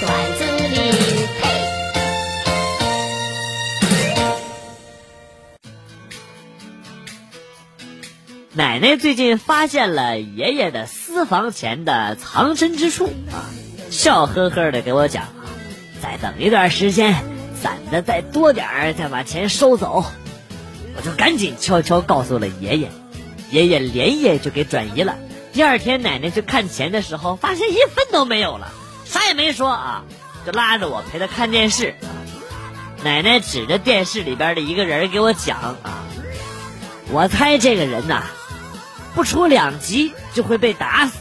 [0.00, 0.76] 短足鲤，
[8.52, 13.46] 奶奶最近发现了爷爷的私房钱的藏身之处啊，
[13.90, 15.46] 笑呵呵的给我讲啊，
[16.02, 17.14] 再等一段时间，
[17.62, 20.04] 攒的再多点，再把钱收走，
[20.96, 22.90] 我就赶紧悄悄告诉了爷爷，
[23.50, 25.16] 爷爷连夜就给转移了，
[25.52, 28.72] 第二天奶奶去看钱的时候发现一分都没有了。
[29.04, 30.04] 啥也没说啊，
[30.46, 31.94] 就拉着我陪他看电视。
[33.02, 36.04] 奶奶指着电视里边的一个人给我讲啊，
[37.10, 38.22] 我猜这个人呐。
[39.14, 41.18] 不出两集就会被打死，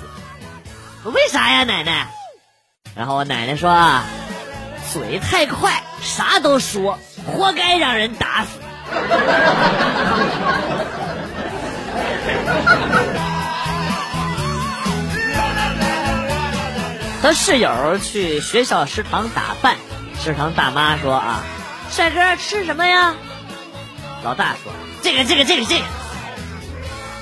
[1.03, 2.07] 为啥呀，奶奶？
[2.95, 4.03] 然后我奶奶说啊，
[4.91, 6.97] 嘴太快，啥都说，
[7.27, 8.59] 活该让人打死。
[17.33, 19.75] 室友去学校食堂打饭，
[20.21, 21.43] 食堂大妈说啊，
[21.89, 23.15] 帅哥吃什么呀？
[24.23, 25.85] 老大说这个这个这个这个。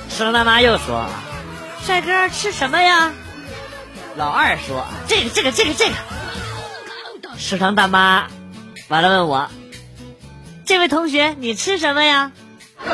[0.08, 1.06] 食堂大妈又说
[1.84, 3.12] ：“帅哥吃什么呀？”
[4.14, 5.94] 老二说：“这个这个这个这个。”
[7.38, 8.28] 食堂大妈
[8.88, 9.48] 完了问我
[10.66, 12.30] ：“这位同学你吃什么呀？”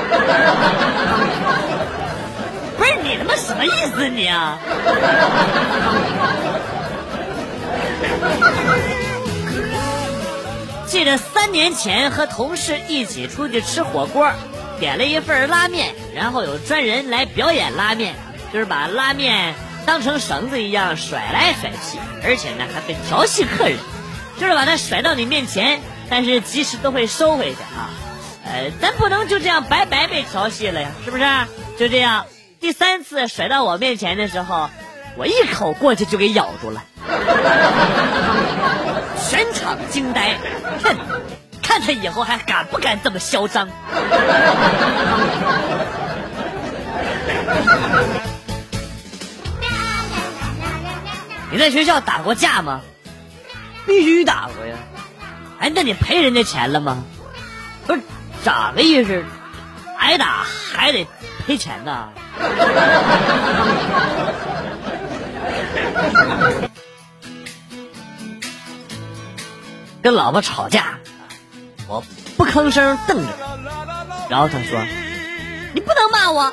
[2.79, 4.59] 不是你他妈什么意思你啊？
[10.87, 14.33] 记得三年前和同事一起出去吃火锅。
[14.81, 18.15] 点了一份拉面，然后有专人来表演拉面，
[18.53, 23.77] 就是把拉面当成绳子一样甩来甩去，而且呢还会调戏客人，
[24.39, 27.91] 就是把它甩到你面前，但是及时都会收回去啊。
[28.45, 31.25] 呃，咱不能就这样白白被调戏了呀，是不是？
[31.77, 32.27] 就这样，
[32.61, 34.71] 第三次甩到我面前的时候，
[35.17, 36.85] 我一口过去就给咬住了，
[39.29, 40.37] 全场惊呆，
[40.85, 40.97] 哼。
[41.63, 43.69] 看他以后还敢不敢这么嚣张？
[51.51, 52.81] 你在学校打过架吗？
[53.87, 54.77] 必须打过呀！
[55.61, 57.05] 哎，那你赔人家钱了吗？
[57.87, 58.01] 不是，
[58.43, 59.23] 咋个意思？
[59.99, 61.07] 挨打还得
[61.47, 62.09] 赔钱呐？
[70.03, 70.99] 跟老婆吵架。
[71.87, 72.03] 我
[72.37, 73.33] 不吭声瞪着，
[74.29, 74.79] 然后他说
[75.73, 76.53] ：“你不能骂我。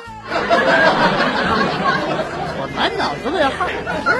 [2.58, 3.66] 我满脑子问号，
[4.04, 4.16] 不是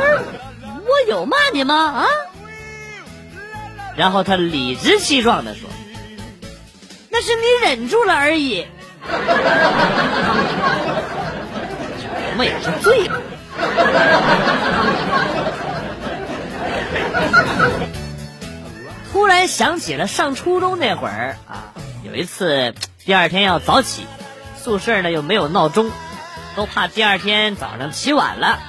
[0.86, 1.74] 我有骂你吗？
[1.74, 2.06] 啊？
[3.96, 5.70] 然后他理直气壮的说
[7.08, 8.66] ：“那是你忍住了而已。”
[12.38, 13.18] 我也是醉了。
[19.26, 24.06] 突然想起了上初中那会儿啊，有一次第二天要早起，
[24.56, 25.90] 宿舍呢又没有闹钟，
[26.54, 28.60] 都怕第二天早上起晚了。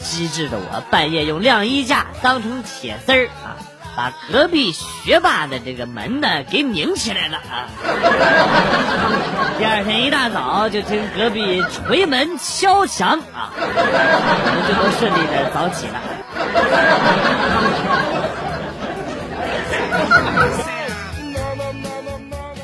[0.00, 3.54] 机智的我半夜用晾衣架当成铁丝儿啊，
[3.94, 7.70] 把隔壁学霸的这个门呢给拧起来了啊。
[9.56, 16.00] 第二天一大早就听隔壁捶门敲墙啊，我们就都顺利的早起了。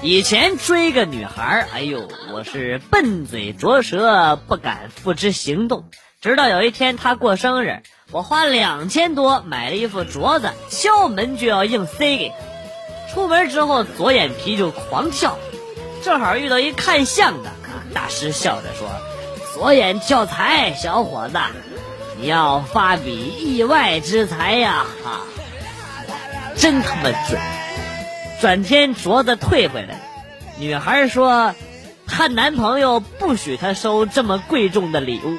[0.00, 5.84] 以前追个女孩，哎呦，我是笨嘴拙舌，不敢付之行动。
[6.20, 12.34] 直到有一天她过生日，我花两千多买了一副镯子，敲门就要硬塞给她。
[13.12, 15.36] 出门之后左眼皮就狂跳，
[16.02, 17.50] 正好遇到一看相的，
[17.92, 18.88] 大师笑着说
[19.54, 21.38] ：“左眼跳财，小伙子，
[22.20, 25.22] 你要发笔意外之财呀！”哈。
[26.58, 27.40] 真他妈准！
[28.40, 30.00] 转天镯子退回来，
[30.58, 31.54] 女孩说
[32.06, 35.38] 她男朋友不许她收这么贵重的礼物。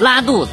[0.00, 0.52] 拉肚子，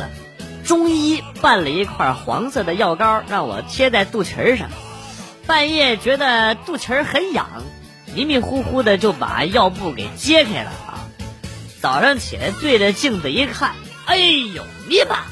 [0.66, 4.68] 中医拌了一块黄色的药膏让我贴在肚脐上，
[5.46, 7.48] 半夜觉得肚脐很痒，
[8.16, 10.72] 迷迷糊糊的就把药布给揭开了。
[11.82, 13.72] 早上起来对着镜子一看，
[14.06, 15.24] 哎呦尼玛！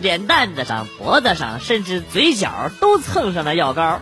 [0.00, 4.00] 脸蛋子上、脖子上，甚至嘴角都蹭上了药膏。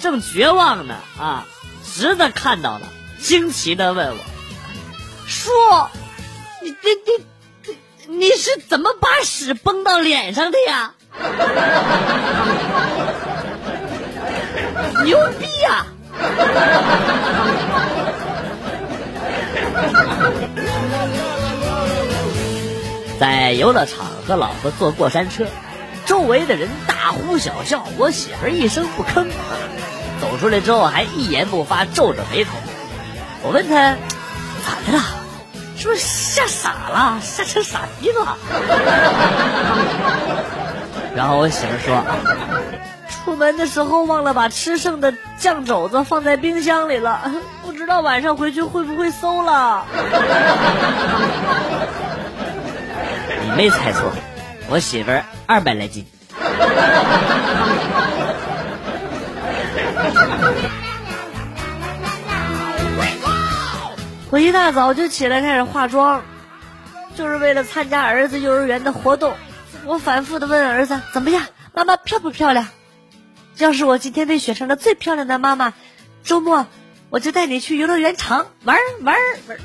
[0.00, 1.46] 正绝望呢，啊！
[1.94, 2.82] 侄子看到了，
[3.20, 4.16] 惊奇的问我
[5.28, 5.50] ：“叔，
[6.62, 6.76] 你你
[8.08, 10.94] 你你是怎么把屎崩到脸上的呀？”
[15.04, 15.86] 牛逼呀！
[23.22, 25.46] 在游乐场和老婆坐过山车，
[26.06, 29.28] 周围的人大呼小叫，我媳妇一声不吭。
[30.20, 32.50] 走出来之后还一言不发，皱着眉头。
[33.44, 33.94] 我问他
[34.64, 35.04] 咋的了？
[35.78, 37.20] 是不是吓傻了？
[37.22, 38.36] 吓成傻逼了？
[41.14, 42.02] 然后我媳妇说，
[43.08, 47.20] 出门的时候忘了把吃剩的酱肘子放在冰箱里了，
[47.64, 49.86] 不知道晚上回去会不会馊了。
[53.56, 54.12] 没猜错，
[54.68, 56.06] 我媳妇儿二百来斤。
[64.30, 66.22] 我一大早就起来开始化妆，
[67.14, 69.34] 就是为了参加儿子幼儿园的活动。
[69.84, 71.44] 我反复的问儿子怎么样，
[71.74, 72.66] 妈妈漂不漂亮？
[73.58, 75.74] 要是我今天被选成了最漂亮的妈妈，
[76.24, 76.66] 周末
[77.12, 79.14] 我就带你去游乐园场玩玩
[79.46, 79.58] 玩。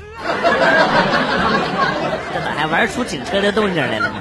[2.34, 4.16] 这咋还玩出警车的动静来了呢？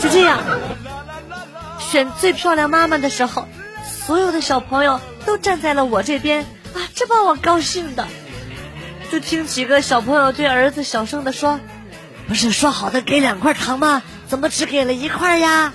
[0.02, 0.40] 就这样，
[1.78, 3.46] 选最漂亮妈妈的时候，
[3.84, 6.40] 所有的小朋友都站在了我这边。
[6.74, 8.08] 啊，这把我高兴的，
[9.12, 11.60] 就听几个小朋友对儿子小声的说
[12.26, 14.02] ：“不是说好的给两块糖吗？
[14.26, 15.72] 怎么只给了一块呀？”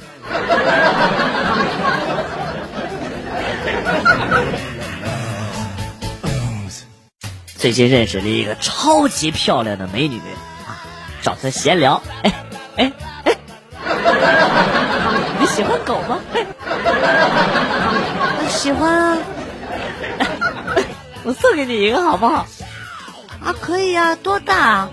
[7.57, 10.18] 最近认识了一个超级漂亮的美女
[10.65, 10.80] 啊，
[11.21, 12.01] 找她闲聊。
[12.24, 12.33] 哎
[12.77, 12.91] 哎
[13.25, 13.38] 哎，
[15.39, 16.19] 你喜欢狗吗？
[18.47, 19.18] 喜欢啊。
[21.24, 22.47] 我送给你一个好不好？
[23.44, 24.88] 啊，可以啊，多大？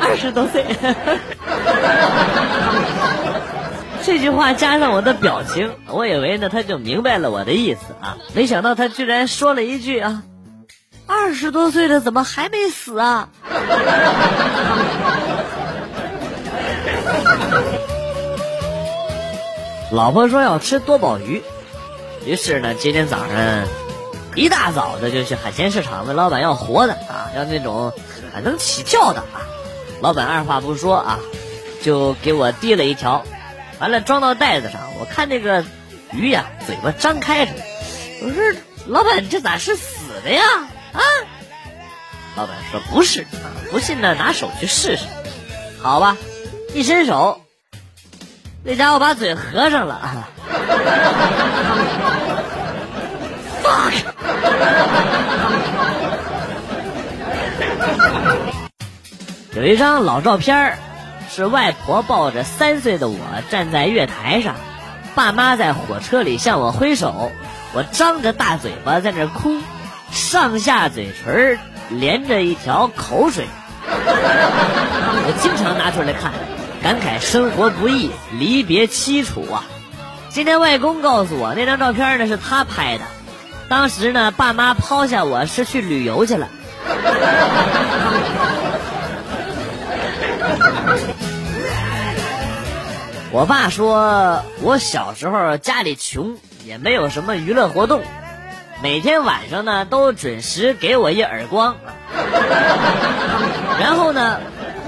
[0.00, 0.64] 二十多岁。
[4.04, 10.22] 这句话加上我的表情，我以为呢他就明白了我的意思啊，没想到他居然说了一句啊，
[11.06, 13.28] 二十多岁的怎么还没死啊？
[19.92, 21.42] 老婆说要吃多宝鱼，
[22.26, 23.28] 于是呢，今天早上
[24.34, 27.92] 一大早的就去海鲜市场问老板要活的啊，要那种
[28.42, 29.46] 能起跳的啊。
[30.00, 31.18] 老板二话不说啊，
[31.82, 33.22] 就给我递了一条，
[33.82, 34.80] 完了装到袋子上。
[35.00, 35.64] 我看那个
[36.12, 37.52] 鱼呀，嘴巴张开着，
[38.22, 38.40] 我说
[38.86, 40.44] 老板这咋是死的呀？
[40.92, 41.02] 啊？
[42.36, 43.26] 老板说不是，
[43.72, 45.04] 不信呢拿手去试试。
[45.82, 46.16] 好吧，
[46.74, 47.40] 一伸手。
[48.62, 50.28] 那家伙把嘴合上了
[53.64, 53.92] ，fuck！
[59.56, 60.78] 有一张老照片
[61.34, 63.16] 是外婆抱着三岁的我
[63.48, 64.54] 站在月台上，
[65.14, 67.32] 爸妈在火车里向我挥手，
[67.72, 69.56] 我张着大嘴巴在那哭，
[70.10, 71.58] 上下嘴唇
[71.88, 73.46] 连着一条口水，
[73.88, 76.32] 我经常拿出来看。
[76.82, 79.64] 感慨生活不易，离别凄楚啊！
[80.28, 83.04] 今天外公告诉我，那张照片呢是他拍的。
[83.70, 86.46] 当时呢，爸妈抛下我是去旅游去了。
[93.32, 96.36] 我爸说我小时候家里穷，
[96.66, 98.02] 也没有什么娱乐活动，
[98.82, 101.76] 每天晚上呢都准时给我一耳光，
[103.80, 104.38] 然后呢，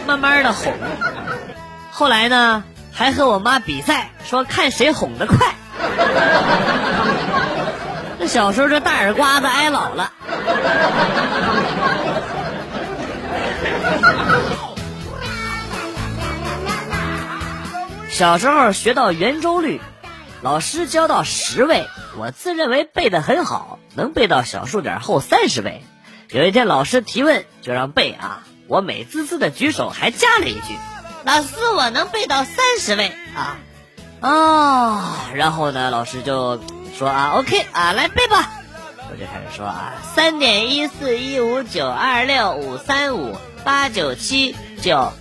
[0.06, 0.74] 慢慢的哄。
[1.90, 5.54] 后来呢，还和我妈比赛，说看谁哄得快。
[8.18, 10.12] 那小时候这大耳刮子挨老了。
[18.14, 19.80] 小时候学到圆周率，
[20.40, 25.82] 老师教到十位，我自认为背得很好，能背到小数点后三十位。
[26.30, 30.76] 有一天老师提问，就让背啊，我美滋滋的举手，还加了一句。
[31.24, 33.58] 老师，我能背到三十位啊！
[34.20, 36.60] 哦，然后呢，老师就
[36.96, 38.48] 说啊，OK 啊，来背吧。
[39.10, 45.12] 我就开始说啊，三点一四一五九二六五三五八九七九，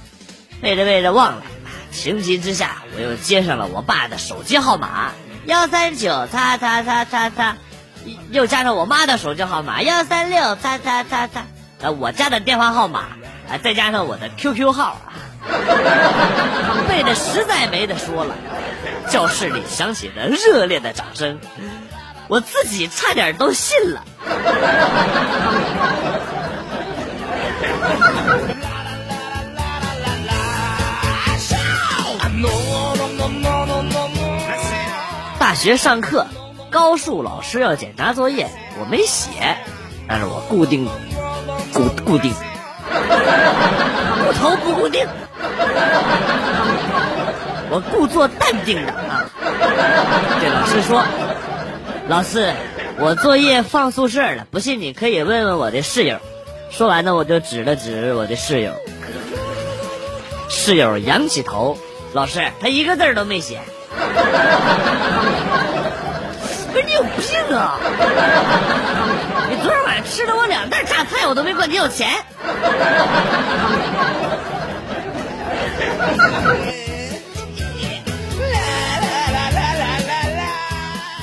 [0.61, 1.43] 背着背着忘了，
[1.93, 5.11] 情急之下，我又接上了我爸的手机号码
[5.45, 7.55] 幺三九叉叉叉叉叉，
[8.31, 11.45] 又加上我妈的手机号码幺三六叉叉叉叉，
[11.81, 13.01] 呃，我家的电话号码
[13.49, 15.13] 啊，再加上我的 QQ 号啊。
[16.87, 18.35] 背的实在没得说了，
[19.09, 21.39] 教室里响起了热烈的掌声，
[22.29, 24.03] 我自己差点都信了。
[35.53, 36.27] 学上课，
[36.69, 39.57] 高数老师要检查作业，我没写，
[40.07, 40.87] 但是我固定
[41.73, 42.33] 固固定。
[44.25, 45.07] 不头不固定。
[47.69, 49.25] 我故作淡定的啊，
[50.39, 51.03] 对老师说
[52.07, 52.53] ：“老师，
[52.99, 56.19] 我作业放宿舍了，不信你可以问问我的室友。”
[56.69, 58.73] 说完呢，我就指了指我的室友。
[60.49, 61.77] 室友仰起头，
[62.13, 63.59] 老师，他一个字都没写。
[66.93, 67.79] 你有病啊！
[69.49, 72.07] 你昨天晚上吃了我两袋榨菜，我都没管你要钱。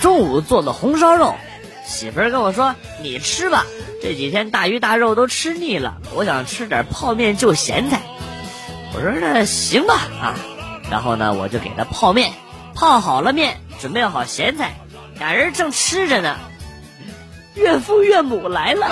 [0.02, 1.36] 中午做的红烧肉，
[1.86, 3.64] 媳妇儿跟我说：“你吃吧，
[4.02, 8.00] 这几天大鱼大肉都吃腻了，我想吃点泡面就咸菜。”
[8.92, 10.34] 我说：“那行吧，啊。”
[10.90, 12.32] 然后呢，我就给他泡面，
[12.74, 14.79] 泡好了面，准备好咸菜，
[15.20, 16.34] 俩人正吃着呢，
[17.54, 18.86] 岳父岳母来了。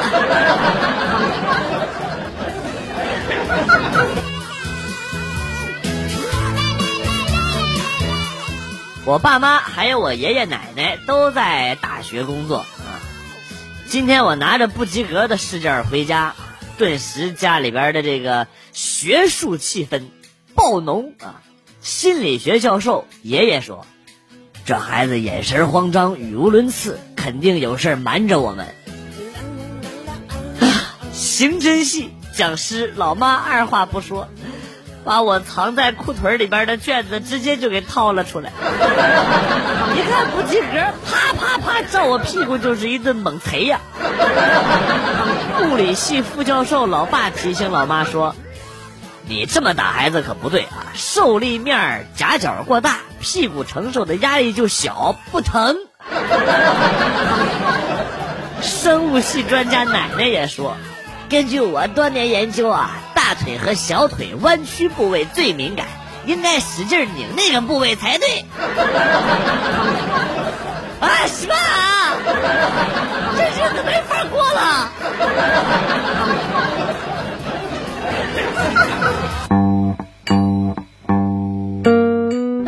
[9.06, 13.00] 我爸妈还有我爷爷奶奶都在大学工作啊。
[13.86, 16.34] 今天我拿着不及格的试卷回家，
[16.76, 20.02] 顿时家里边的这个学术气氛
[20.54, 21.40] 爆浓啊。
[21.80, 23.86] 心理学教授爷爷说
[24.68, 28.66] ：“这孩子眼神慌张，语无伦次，肯定有事瞒着我们。”
[31.10, 34.28] 刑侦系讲师老妈二话不说。
[35.04, 38.52] 把我藏在裤腿里边的卷子直接就给掏了出来，
[39.96, 40.74] 一看不及格，
[41.06, 43.80] 啪啪啪照我屁股就是一顿猛捶呀！
[45.62, 48.36] 物理系副教授老爸提醒老妈说
[49.28, 55.76] ：“你这么打孩子可不对啊，受力面夹角过大，屁股承受的压力就小，不疼。”
[58.62, 60.76] 生物系专家奶奶也说
[61.28, 65.86] ：“根据我多年研究啊。”大腿和小腿弯曲部位最敏感，
[66.24, 68.46] 应该使劲拧那个部位才对。
[71.00, 72.16] 啊，什么啊？
[73.36, 74.90] 这日子没法过了。